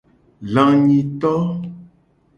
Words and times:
Lanyito. 0.53 1.33